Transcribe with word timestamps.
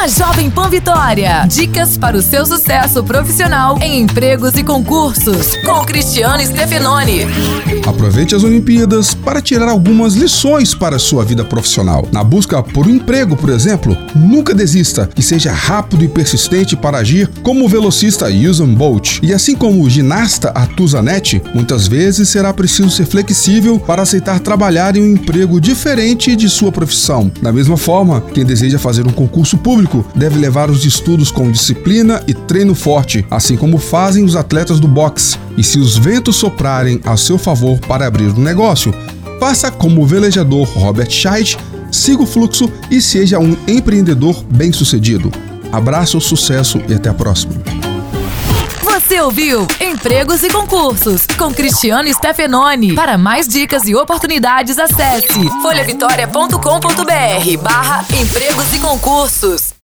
na 0.00 0.08
Jovem 0.08 0.48
Pan 0.48 0.70
Vitória. 0.70 1.44
Dicas 1.46 1.98
para 1.98 2.16
o 2.16 2.22
seu 2.22 2.46
sucesso 2.46 3.04
profissional 3.04 3.78
em 3.82 4.00
empregos 4.00 4.54
e 4.54 4.64
concursos, 4.64 5.54
com 5.56 5.84
Cristiano 5.84 6.42
Stefanoni. 6.42 7.26
Aproveite 7.86 8.34
as 8.34 8.42
Olimpíadas 8.42 9.12
para 9.12 9.42
tirar 9.42 9.68
algumas 9.68 10.14
lições 10.14 10.74
para 10.74 10.96
a 10.96 10.98
sua 10.98 11.22
vida 11.22 11.44
profissional. 11.44 12.08
Na 12.10 12.24
busca 12.24 12.62
por 12.62 12.86
um 12.86 12.90
emprego, 12.90 13.36
por 13.36 13.50
exemplo, 13.50 13.94
nunca 14.16 14.54
desista 14.54 15.06
e 15.18 15.22
seja 15.22 15.52
rápido 15.52 16.02
e 16.02 16.08
persistente 16.08 16.74
para 16.74 16.96
agir 16.96 17.28
como 17.42 17.66
o 17.66 17.68
velocista 17.68 18.26
Usain 18.30 18.74
Bolt. 18.74 19.18
E 19.22 19.34
assim 19.34 19.54
como 19.54 19.82
o 19.82 19.90
ginasta 19.90 20.50
Artuzanetti, 20.54 21.42
muitas 21.54 21.86
vezes 21.86 22.30
será 22.30 22.54
preciso 22.54 22.88
ser 22.88 23.04
flexível 23.04 23.78
para 23.78 24.00
aceitar 24.00 24.40
trabalhar 24.40 24.96
em 24.96 25.02
um 25.02 25.12
emprego 25.12 25.60
diferente 25.60 26.34
de 26.34 26.48
sua 26.48 26.72
profissão. 26.72 27.30
Da 27.42 27.52
mesma 27.52 27.76
forma, 27.76 28.22
quem 28.32 28.46
deseja 28.46 28.78
fazer 28.78 29.06
um 29.06 29.12
concurso 29.12 29.58
público 29.58 29.89
deve 30.14 30.38
levar 30.38 30.70
os 30.70 30.84
estudos 30.84 31.30
com 31.30 31.50
disciplina 31.50 32.22
e 32.26 32.34
treino 32.34 32.74
forte, 32.74 33.24
assim 33.30 33.56
como 33.56 33.78
fazem 33.78 34.24
os 34.24 34.36
atletas 34.36 34.80
do 34.80 34.88
boxe. 34.88 35.38
E 35.56 35.62
se 35.62 35.78
os 35.78 35.96
ventos 35.96 36.36
soprarem 36.36 37.00
a 37.04 37.16
seu 37.16 37.38
favor 37.38 37.78
para 37.80 38.06
abrir 38.06 38.30
um 38.30 38.40
negócio, 38.40 38.94
faça 39.38 39.70
como 39.70 40.02
o 40.02 40.06
velejador 40.06 40.68
Robert 40.74 41.10
Scheidt, 41.10 41.58
siga 41.90 42.22
o 42.22 42.26
fluxo 42.26 42.70
e 42.90 43.00
seja 43.00 43.38
um 43.38 43.56
empreendedor 43.66 44.44
bem-sucedido. 44.50 45.30
Abraço, 45.72 46.20
sucesso 46.20 46.80
e 46.88 46.94
até 46.94 47.08
a 47.08 47.14
próxima. 47.14 47.54
Você 49.10 49.20
ouviu 49.20 49.66
Empregos 49.80 50.44
e 50.44 50.48
Concursos 50.48 51.26
com 51.36 51.52
Cristiano 51.52 52.12
Stefanoni. 52.12 52.94
Para 52.94 53.18
mais 53.18 53.48
dicas 53.48 53.88
e 53.88 53.94
oportunidades, 53.94 54.78
acesse 54.78 55.50
folhavitória.com.br 55.62 57.62
barra 57.62 58.04
empregos 58.14 58.72
e 58.72 58.78
concursos. 58.78 59.74